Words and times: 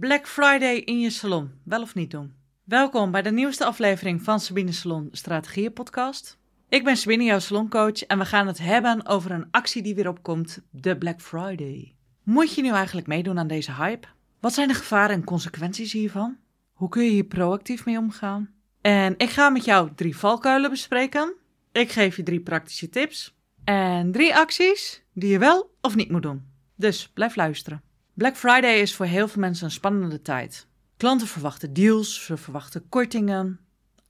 Black 0.00 0.26
Friday 0.26 0.76
in 0.76 1.00
je 1.00 1.10
salon, 1.10 1.50
wel 1.64 1.82
of 1.82 1.94
niet 1.94 2.10
doen? 2.10 2.34
Welkom 2.64 3.10
bij 3.10 3.22
de 3.22 3.30
nieuwste 3.30 3.64
aflevering 3.64 4.22
van 4.22 4.40
Sabine 4.40 4.72
Salon 4.72 5.08
Strategieën 5.12 5.72
Podcast. 5.72 6.38
Ik 6.68 6.84
ben 6.84 6.96
Sabine, 6.96 7.24
jouw 7.24 7.38
saloncoach, 7.38 8.02
en 8.02 8.18
we 8.18 8.24
gaan 8.24 8.46
het 8.46 8.58
hebben 8.58 9.06
over 9.06 9.30
een 9.30 9.48
actie 9.50 9.82
die 9.82 9.94
weer 9.94 10.08
opkomt, 10.08 10.62
de 10.70 10.96
Black 10.98 11.20
Friday. 11.20 11.94
Moet 12.22 12.54
je 12.54 12.62
nu 12.62 12.70
eigenlijk 12.70 13.06
meedoen 13.06 13.38
aan 13.38 13.46
deze 13.46 13.72
hype? 13.72 14.08
Wat 14.38 14.52
zijn 14.52 14.68
de 14.68 14.74
gevaren 14.74 15.16
en 15.16 15.24
consequenties 15.24 15.92
hiervan? 15.92 16.36
Hoe 16.72 16.88
kun 16.88 17.04
je 17.04 17.10
hier 17.10 17.24
proactief 17.24 17.84
mee 17.84 17.98
omgaan? 17.98 18.50
En 18.80 19.14
ik 19.16 19.30
ga 19.30 19.48
met 19.48 19.64
jou 19.64 19.90
drie 19.94 20.16
valkuilen 20.16 20.70
bespreken. 20.70 21.34
Ik 21.72 21.90
geef 21.90 22.16
je 22.16 22.22
drie 22.22 22.40
praktische 22.40 22.88
tips 22.88 23.34
en 23.64 24.12
drie 24.12 24.36
acties 24.36 25.02
die 25.12 25.30
je 25.30 25.38
wel 25.38 25.74
of 25.80 25.94
niet 25.94 26.10
moet 26.10 26.22
doen. 26.22 26.44
Dus 26.76 27.08
blijf 27.08 27.36
luisteren. 27.36 27.89
Black 28.20 28.36
Friday 28.36 28.80
is 28.80 28.94
voor 28.94 29.06
heel 29.06 29.28
veel 29.28 29.40
mensen 29.40 29.64
een 29.64 29.70
spannende 29.70 30.22
tijd. 30.22 30.66
Klanten 30.96 31.26
verwachten 31.26 31.72
deals, 31.72 32.24
ze 32.24 32.36
verwachten 32.36 32.88
kortingen, 32.88 33.60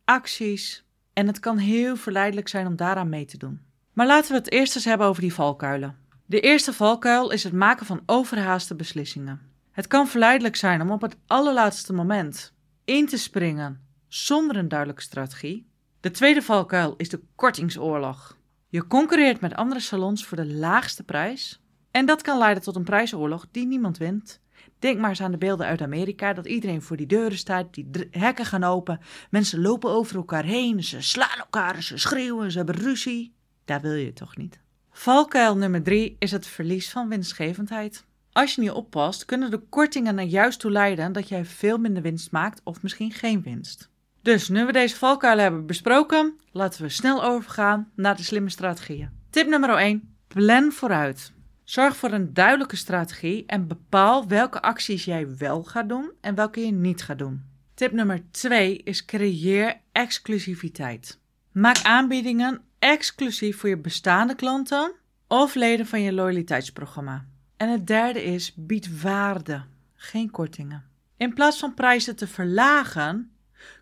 acties. 0.05 0.85
En 1.13 1.27
het 1.27 1.41
kan 1.41 1.59
heel 1.59 1.97
verleidelijk 1.97 2.49
zijn 2.49 2.67
om 2.67 2.77
daaraan 2.77 3.09
mee 3.09 3.25
te 3.25 3.39
doen. 3.39 3.61
Maar 3.93 4.07
laten 4.07 4.31
we 4.31 4.39
het 4.39 4.53
eerst 4.53 4.75
eens 4.75 4.85
hebben 4.85 5.07
over 5.07 5.23
die 5.23 5.35
valkuilen. 5.35 5.97
De 6.27 6.41
eerste 6.41 6.73
valkuil 6.73 7.31
is 7.31 7.45
het 7.45 7.53
maken 7.53 7.87
van 7.87 8.03
overhaaste 8.07 8.75
beslissingen. 8.75 9.41
Het 9.71 9.87
kan 9.87 10.09
verleidelijk 10.09 10.57
zijn 10.57 10.81
om 10.81 10.91
op 10.91 11.01
het 11.01 11.17
allerlaatste 11.27 11.93
moment 11.93 12.53
in 12.85 13.07
te 13.07 13.17
springen 13.17 13.81
zonder 14.09 14.57
een 14.57 14.69
duidelijke 14.69 15.03
strategie. 15.03 15.67
De 16.01 16.11
tweede 16.11 16.43
valkuil 16.43 16.95
is 16.97 17.09
de 17.09 17.21
kortingsoorlog. 17.35 18.37
Je 18.69 18.87
concurreert 18.87 19.41
met 19.41 19.55
andere 19.55 19.81
salons 19.81 20.27
voor 20.27 20.37
de 20.37 20.47
laagste 20.47 21.03
prijs. 21.03 21.61
En 21.91 22.07
dat 22.07 22.23
kan 22.23 22.39
leiden 22.39 22.63
tot 22.63 22.77
een 22.77 22.85
prijsoorlog 22.85 23.47
die 23.51 23.67
niemand 23.67 23.99
wint. 23.99 24.41
Denk 24.79 24.99
maar 24.99 25.09
eens 25.09 25.23
aan 25.23 25.31
de 25.31 25.39
beelden 25.39 25.67
uit 25.67 25.83
Amerika, 25.83 26.33
dat 26.33 26.47
iedereen 26.47 26.83
voor 26.83 26.97
die 26.97 27.07
deuren 27.07 27.39
staat, 27.39 27.75
die 27.75 27.91
hekken 28.11 28.45
gaan 28.45 28.65
open, 28.65 29.01
mensen 29.31 29.61
lopen 29.61 29.91
over 29.91 30.17
elkaar 30.17 30.45
heen, 30.45 30.85
ze 30.85 31.01
slaan 31.03 31.39
elkaar, 31.39 31.83
ze 31.83 31.99
schreeuwen, 31.99 32.51
ze 32.51 32.57
hebben 32.57 32.75
ruzie. 32.75 33.35
Daar 33.65 33.81
wil 33.81 33.93
je 33.93 34.13
toch 34.13 34.37
niet? 34.37 34.61
Valkuil 34.91 35.57
nummer 35.57 35.83
drie 35.83 36.17
is 36.19 36.31
het 36.31 36.47
verlies 36.47 36.91
van 36.91 37.09
winstgevendheid. 37.09 38.05
Als 38.33 38.55
je 38.55 38.61
niet 38.61 38.71
oppast, 38.71 39.25
kunnen 39.25 39.51
de 39.51 39.59
kortingen 39.59 40.19
er 40.19 40.25
juist 40.25 40.61
toe 40.61 40.71
leiden 40.71 41.13
dat 41.13 41.29
jij 41.29 41.45
veel 41.45 41.79
minder 41.79 42.03
winst 42.03 42.31
maakt 42.31 42.61
of 42.65 42.83
misschien 42.83 43.13
geen 43.13 43.43
winst. 43.43 43.91
Dus 44.23 44.49
nu 44.49 44.67
we 44.67 44.73
deze 44.73 44.97
valkuilen 44.97 45.43
hebben 45.43 45.67
besproken, 45.67 46.39
laten 46.53 46.83
we 46.83 46.89
snel 46.89 47.25
overgaan 47.25 47.91
naar 47.95 48.17
de 48.17 48.23
slimme 48.23 48.51
strategieën. 48.51 49.11
Tip 49.31 49.49
nummer 49.49 49.77
1. 49.77 50.17
Plan 50.29 50.73
vooruit. 50.73 51.33
Zorg 51.71 51.97
voor 51.97 52.13
een 52.13 52.35
duidelijke 52.35 52.77
strategie 52.77 53.47
en 53.47 53.67
bepaal 53.67 54.29
welke 54.29 54.63
acties 54.63 55.05
jij 55.05 55.37
wel 55.37 55.63
gaat 55.63 55.89
doen 55.89 56.13
en 56.21 56.35
welke 56.35 56.61
je 56.61 56.73
niet 56.73 57.03
gaat 57.03 57.19
doen. 57.19 57.45
Tip 57.75 57.93
nummer 57.93 58.23
2 58.31 58.77
is 58.77 59.05
creëer 59.05 59.81
exclusiviteit. 59.93 61.19
Maak 61.53 61.83
aanbiedingen 61.83 62.61
exclusief 62.79 63.59
voor 63.59 63.69
je 63.69 63.79
bestaande 63.79 64.35
klanten 64.35 64.93
of 65.29 65.55
leden 65.55 65.87
van 65.87 66.01
je 66.01 66.13
loyaliteitsprogramma. 66.13 67.27
En 67.57 67.69
het 67.69 67.87
derde 67.87 68.25
is 68.25 68.55
bied 68.55 69.01
waarde, 69.03 69.65
geen 69.95 70.31
kortingen. 70.31 70.85
In 71.17 71.35
plaats 71.35 71.59
van 71.59 71.75
prijzen 71.75 72.17
te 72.17 72.27
verlagen, 72.27 73.31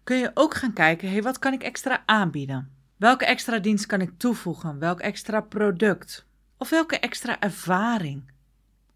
kun 0.05 0.17
je 0.17 0.31
ook 0.35 0.55
gaan 0.55 0.73
kijken, 0.73 1.11
hey, 1.11 1.23
wat 1.23 1.39
kan 1.39 1.53
ik 1.53 1.63
extra 1.63 2.03
aanbieden? 2.07 2.71
Welke 2.97 3.25
extra 3.25 3.59
dienst 3.59 3.87
kan 3.87 4.01
ik 4.01 4.11
toevoegen? 4.17 4.79
Welk 4.79 5.01
extra 5.01 5.41
product? 5.41 6.28
Of 6.61 6.71
welke 6.71 6.99
extra 6.99 7.41
ervaring? 7.41 8.31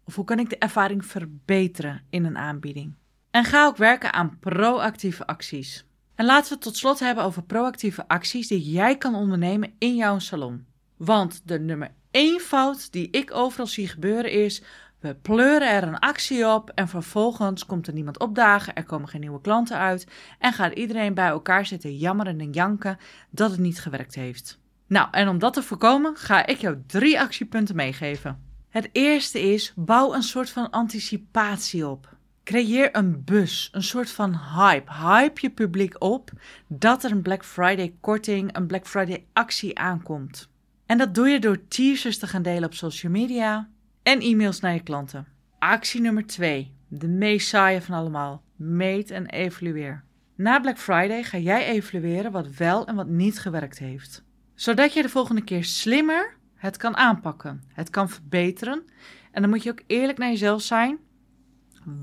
Of 0.03 0.15
hoe 0.15 0.25
kan 0.25 0.39
ik 0.39 0.49
de 0.49 0.57
ervaring 0.57 1.05
verbeteren 1.05 2.01
in 2.09 2.25
een 2.25 2.37
aanbieding? 2.37 2.93
En 3.31 3.43
ga 3.43 3.65
ook 3.65 3.77
werken 3.77 4.13
aan 4.13 4.39
proactieve 4.39 5.27
acties. 5.27 5.85
En 6.15 6.25
laten 6.25 6.47
we 6.47 6.53
het 6.53 6.63
tot 6.63 6.77
slot 6.77 6.99
hebben 6.99 7.23
over 7.23 7.43
proactieve 7.43 8.07
acties 8.07 8.47
die 8.47 8.71
jij 8.71 8.97
kan 8.97 9.15
ondernemen 9.15 9.73
in 9.77 9.95
jouw 9.95 10.19
salon. 10.19 10.65
Want 10.97 11.41
de 11.45 11.59
nummer 11.59 11.91
één 12.11 12.39
fout 12.39 12.91
die 12.91 13.09
ik 13.09 13.33
overal 13.33 13.67
zie 13.67 13.87
gebeuren 13.87 14.31
is: 14.31 14.63
we 14.99 15.15
pleuren 15.15 15.71
er 15.71 15.83
een 15.83 15.99
actie 15.99 16.47
op 16.47 16.69
en 16.69 16.87
vervolgens 16.87 17.65
komt 17.65 17.87
er 17.87 17.93
niemand 17.93 18.19
opdagen, 18.19 18.75
er 18.75 18.83
komen 18.83 19.09
geen 19.09 19.21
nieuwe 19.21 19.41
klanten 19.41 19.77
uit 19.77 20.07
en 20.39 20.53
gaat 20.53 20.73
iedereen 20.73 21.13
bij 21.13 21.27
elkaar 21.27 21.65
zitten 21.65 21.97
jammeren 21.97 22.39
en 22.39 22.51
janken 22.51 22.97
dat 23.29 23.51
het 23.51 23.59
niet 23.59 23.79
gewerkt 23.79 24.15
heeft. 24.15 24.61
Nou, 24.93 25.07
en 25.11 25.27
om 25.27 25.39
dat 25.39 25.53
te 25.53 25.63
voorkomen 25.63 26.15
ga 26.15 26.45
ik 26.45 26.57
jou 26.57 26.77
drie 26.87 27.19
actiepunten 27.19 27.75
meegeven. 27.75 28.39
Het 28.69 28.89
eerste 28.91 29.39
is: 29.39 29.73
bouw 29.75 30.13
een 30.13 30.23
soort 30.23 30.49
van 30.49 30.69
anticipatie 30.69 31.87
op. 31.87 32.15
Creëer 32.43 32.95
een 32.95 33.23
bus, 33.23 33.69
een 33.71 33.83
soort 33.83 34.11
van 34.11 34.39
hype. 34.55 34.93
Hype 34.93 35.41
je 35.41 35.49
publiek 35.49 36.03
op 36.03 36.31
dat 36.67 37.03
er 37.03 37.11
een 37.11 37.21
Black 37.21 37.45
Friday 37.45 37.95
korting, 38.01 38.55
een 38.55 38.67
Black 38.67 38.87
Friday 38.87 39.25
actie 39.33 39.79
aankomt. 39.79 40.49
En 40.85 40.97
dat 40.97 41.15
doe 41.15 41.27
je 41.27 41.39
door 41.39 41.67
teasers 41.67 42.17
te 42.17 42.27
gaan 42.27 42.41
delen 42.41 42.63
op 42.63 42.73
social 42.73 43.11
media 43.11 43.69
en 44.03 44.19
e-mails 44.19 44.59
naar 44.59 44.73
je 44.73 44.83
klanten. 44.83 45.27
Actie 45.59 46.01
nummer 46.01 46.25
2, 46.25 46.73
de 46.87 47.07
meest 47.07 47.47
saaie 47.47 47.81
van 47.81 47.95
allemaal. 47.95 48.43
Meet 48.55 49.11
en 49.11 49.25
evalueer. 49.25 50.03
Na 50.35 50.59
Black 50.59 50.77
Friday 50.77 51.23
ga 51.23 51.37
jij 51.37 51.65
evalueren 51.65 52.31
wat 52.31 52.55
wel 52.55 52.87
en 52.87 52.95
wat 52.95 53.07
niet 53.07 53.39
gewerkt 53.39 53.79
heeft 53.79 54.23
zodat 54.63 54.93
je 54.93 55.01
de 55.01 55.09
volgende 55.09 55.43
keer 55.43 55.63
slimmer 55.63 56.35
het 56.55 56.77
kan 56.77 56.97
aanpakken, 56.97 57.63
het 57.67 57.89
kan 57.89 58.09
verbeteren. 58.09 58.83
En 59.31 59.41
dan 59.41 59.49
moet 59.49 59.63
je 59.63 59.71
ook 59.71 59.83
eerlijk 59.87 60.17
naar 60.17 60.29
jezelf 60.29 60.61
zijn 60.61 60.97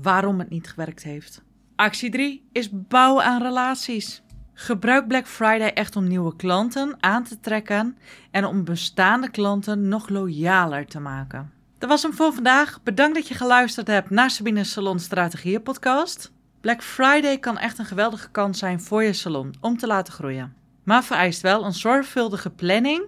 waarom 0.01 0.39
het 0.39 0.49
niet 0.49 0.69
gewerkt 0.69 1.03
heeft. 1.03 1.41
Actie 1.75 2.09
3 2.09 2.49
is 2.51 2.69
bouwen 2.71 3.23
aan 3.23 3.41
relaties. 3.41 4.23
Gebruik 4.53 5.07
Black 5.07 5.27
Friday 5.27 5.73
echt 5.73 5.95
om 5.95 6.07
nieuwe 6.07 6.35
klanten 6.35 6.95
aan 6.99 7.23
te 7.23 7.39
trekken 7.39 7.97
en 8.31 8.45
om 8.45 8.63
bestaande 8.63 9.29
klanten 9.29 9.87
nog 9.87 10.09
loyaler 10.09 10.85
te 10.85 10.99
maken. 10.99 11.51
Dat 11.77 11.89
was 11.89 12.03
hem 12.03 12.13
voor 12.13 12.33
vandaag. 12.33 12.83
Bedankt 12.83 13.15
dat 13.15 13.27
je 13.27 13.33
geluisterd 13.33 13.87
hebt 13.87 14.09
naar 14.09 14.29
Sabine's 14.29 14.71
Salon 14.71 14.99
Strategieën 14.99 15.63
podcast. 15.63 16.31
Black 16.59 16.83
Friday 16.83 17.37
kan 17.37 17.57
echt 17.57 17.77
een 17.77 17.85
geweldige 17.85 18.29
kans 18.29 18.59
zijn 18.59 18.81
voor 18.81 19.03
je 19.03 19.13
salon 19.13 19.53
om 19.61 19.77
te 19.77 19.87
laten 19.87 20.13
groeien 20.13 20.60
maar 20.83 21.03
vereist 21.03 21.41
wel 21.41 21.65
een 21.65 21.73
zorgvuldige 21.73 22.49
planning 22.49 23.03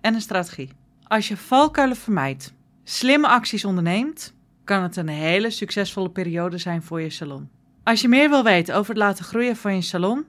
en 0.00 0.14
een 0.14 0.20
strategie. 0.20 0.70
Als 1.02 1.28
je 1.28 1.36
valkuilen 1.36 1.96
vermijdt, 1.96 2.52
slimme 2.84 3.28
acties 3.28 3.64
onderneemt, 3.64 4.34
kan 4.64 4.82
het 4.82 4.96
een 4.96 5.08
hele 5.08 5.50
succesvolle 5.50 6.10
periode 6.10 6.58
zijn 6.58 6.82
voor 6.82 7.00
je 7.00 7.10
salon. 7.10 7.48
Als 7.84 8.00
je 8.00 8.08
meer 8.08 8.30
wil 8.30 8.44
weten 8.44 8.74
over 8.74 8.90
het 8.90 8.98
laten 8.98 9.24
groeien 9.24 9.56
van 9.56 9.74
je 9.74 9.82
salon, 9.82 10.24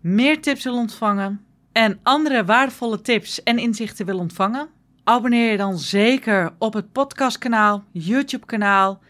meer 0.00 0.40
tips 0.40 0.64
wil 0.64 0.76
ontvangen 0.76 1.44
en 1.72 1.98
andere 2.02 2.44
waardevolle 2.44 3.00
tips 3.00 3.42
en 3.42 3.58
inzichten 3.58 4.06
wil 4.06 4.18
ontvangen, 4.18 4.68
abonneer 5.04 5.50
je 5.50 5.56
dan 5.56 5.78
zeker 5.78 6.54
op 6.58 6.72
het 6.72 6.92
podcastkanaal, 6.92 7.84
YouTube-kanaal 7.90 9.00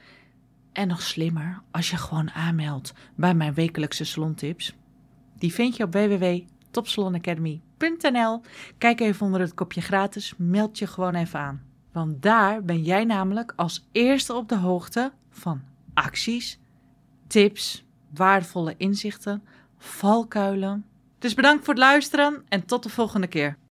en 0.73 0.89
nog 0.89 1.03
slimmer 1.03 1.63
als 1.71 1.91
je 1.91 1.97
gewoon 1.97 2.31
aanmeldt 2.31 2.93
bij 3.15 3.35
mijn 3.35 3.55
wekelijkse 3.55 4.05
salontips. 4.05 4.75
Die 5.39 5.53
vind 5.53 5.77
je 5.77 5.85
op 5.85 5.93
www 5.93 6.52
topsalonacademy.nl. 6.73 8.41
Kijk 8.79 9.01
even 9.01 9.27
onder 9.27 9.41
het 9.41 9.55
kopje 9.55 9.81
gratis, 9.81 10.35
meld 10.37 10.79
je 10.79 10.87
gewoon 10.87 11.15
even 11.15 11.41
aan. 11.41 11.63
Want 11.93 12.23
daar 12.23 12.65
ben 12.65 12.83
jij 12.83 13.05
namelijk 13.05 13.53
als 13.57 13.89
eerste 13.93 14.35
op 14.35 14.49
de 14.49 14.57
hoogte 14.57 15.13
van 15.31 15.61
acties, 15.95 16.59
tips, 17.27 17.85
waardevolle 18.15 18.75
inzichten, 18.77 19.45
valkuilen. 19.79 20.85
Dus 21.19 21.35
bedankt 21.35 21.65
voor 21.65 21.75
het 21.75 21.83
luisteren 21.83 22.43
en 22.49 22.67
tot 22.67 22.83
de 22.83 22.89
volgende 22.89 23.27
keer. 23.27 23.57